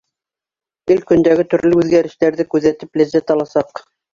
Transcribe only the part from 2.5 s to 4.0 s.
күҙәтеп ләззәт аласаҡ.